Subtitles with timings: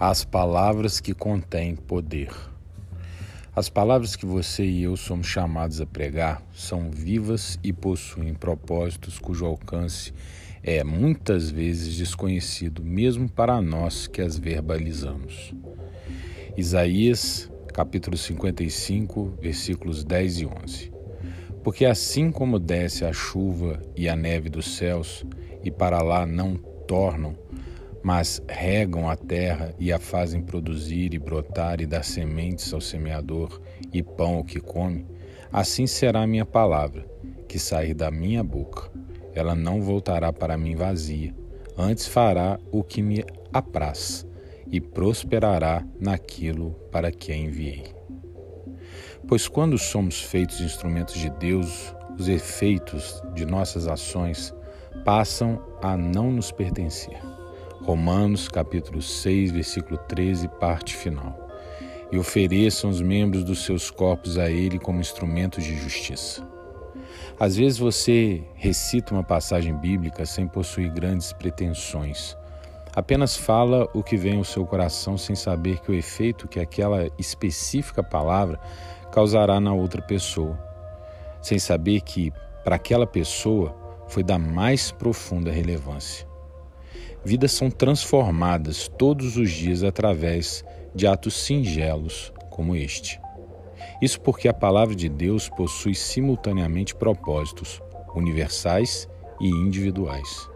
[0.00, 2.30] As palavras que contêm poder.
[3.54, 9.18] As palavras que você e eu somos chamados a pregar são vivas e possuem propósitos
[9.18, 10.14] cujo alcance
[10.62, 15.52] é muitas vezes desconhecido, mesmo para nós que as verbalizamos.
[16.56, 20.92] Isaías, capítulo 55, versículos 10 e 11.
[21.62, 25.26] Porque assim como desce a chuva e a neve dos céus,
[25.62, 26.56] e para lá não
[26.88, 27.36] tornam,
[28.02, 33.60] mas regam a terra e a fazem produzir e brotar e dar sementes ao semeador
[33.92, 35.06] e pão ao que come,
[35.52, 37.04] assim será a minha palavra
[37.46, 38.90] que sair da minha boca.
[39.34, 41.34] Ela não voltará para mim vazia,
[41.76, 44.26] antes fará o que me apraz
[44.70, 47.84] e prosperará naquilo para que a enviei.
[49.26, 54.54] Pois quando somos feitos instrumentos de Deus, os efeitos de nossas ações
[55.04, 57.20] passam a não nos pertencer.
[57.82, 61.48] Romanos capítulo 6, versículo 13, parte final.
[62.12, 66.46] E ofereçam os membros dos seus corpos a ele como instrumentos de justiça.
[67.38, 72.36] Às vezes você recita uma passagem bíblica sem possuir grandes pretensões.
[72.94, 77.08] Apenas fala o que vem ao seu coração sem saber que o efeito que aquela
[77.18, 78.60] específica palavra
[79.10, 80.58] causará na outra pessoa.
[81.40, 82.30] Sem saber que,
[82.62, 83.74] para aquela pessoa,
[84.06, 86.29] foi da mais profunda relevância.
[87.24, 93.20] Vidas são transformadas todos os dias através de atos singelos como este.
[94.00, 97.82] Isso porque a palavra de Deus possui simultaneamente propósitos
[98.14, 100.48] universais e individuais.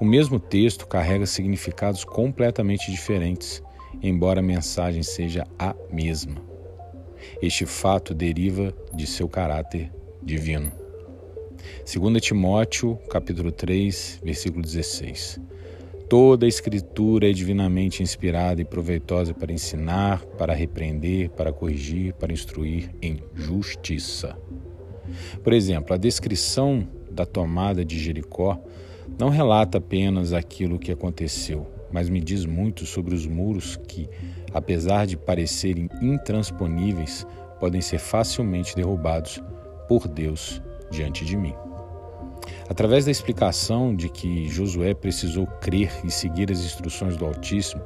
[0.00, 3.62] O mesmo texto carrega significados completamente diferentes,
[4.00, 6.36] embora a mensagem seja a mesma.
[7.42, 10.72] Este fato deriva de seu caráter divino.
[11.84, 15.40] 2 Timóteo, capítulo 3, versículo 16.
[16.10, 22.32] Toda a Escritura é divinamente inspirada e proveitosa para ensinar, para repreender, para corrigir, para
[22.32, 24.36] instruir em justiça.
[25.44, 28.60] Por exemplo, a descrição da tomada de Jericó
[29.16, 34.08] não relata apenas aquilo que aconteceu, mas me diz muito sobre os muros que,
[34.52, 37.24] apesar de parecerem intransponíveis,
[37.60, 39.40] podem ser facilmente derrubados
[39.86, 40.60] por Deus
[40.90, 41.54] diante de mim.
[42.70, 47.82] Através da explicação de que Josué precisou crer e seguir as instruções do Altíssimo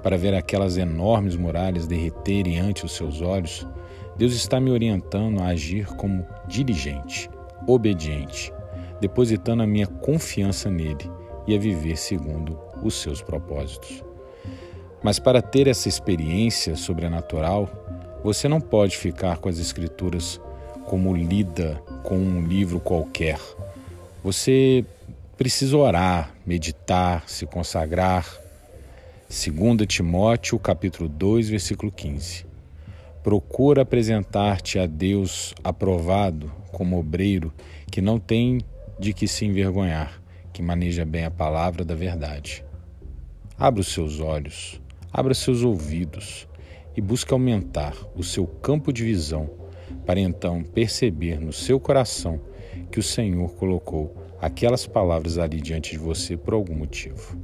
[0.00, 3.66] para ver aquelas enormes muralhas derreterem ante os seus olhos,
[4.16, 7.28] Deus está me orientando a agir como diligente,
[7.66, 8.52] obediente,
[9.00, 11.10] depositando a minha confiança nele
[11.44, 14.04] e a viver segundo os seus propósitos.
[15.02, 17.68] Mas para ter essa experiência sobrenatural,
[18.22, 20.40] você não pode ficar com as Escrituras
[20.84, 23.36] como lida com um livro qualquer
[24.22, 24.84] você
[25.36, 28.26] precisa orar, meditar, se consagrar.
[29.28, 32.44] 2 Timóteo, capítulo 2, versículo 15.
[33.22, 37.52] Procura apresentar-te a Deus aprovado como obreiro
[37.90, 38.60] que não tem
[38.98, 40.20] de que se envergonhar,
[40.52, 42.64] que maneja bem a palavra da verdade.
[43.56, 44.80] Abra os seus olhos,
[45.12, 46.48] abra seus ouvidos
[46.96, 49.48] e busque aumentar o seu campo de visão
[50.04, 52.40] para então perceber no seu coração
[52.90, 57.36] que o Senhor colocou aquelas palavras ali diante de você por algum motivo.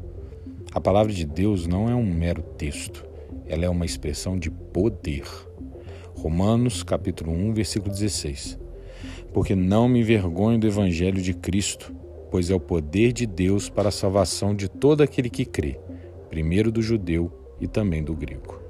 [0.73, 3.05] A palavra de Deus não é um mero texto,
[3.47, 5.25] ela é uma expressão de poder.
[6.17, 8.59] Romanos capítulo 1, versículo 16.
[9.33, 11.95] Porque não me envergonho do evangelho de Cristo,
[12.31, 15.79] pois é o poder de Deus para a salvação de todo aquele que crê,
[16.31, 17.31] primeiro do judeu
[17.61, 18.61] e também do grego.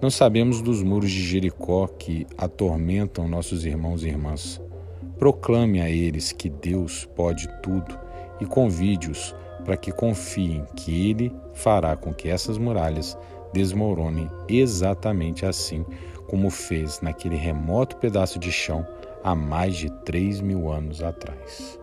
[0.00, 4.60] Não sabemos dos muros de Jericó que atormentam nossos irmãos e irmãs.
[5.20, 7.98] Proclame a eles que Deus pode tudo
[8.40, 9.36] e convide-os
[9.66, 13.18] para que confiem que Ele fará com que essas muralhas
[13.52, 15.84] desmoronem exatamente assim
[16.26, 18.86] como fez naquele remoto pedaço de chão
[19.22, 21.78] há mais de três mil anos atrás.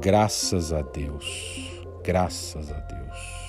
[0.00, 3.41] Graças a Deus, graças a Deus.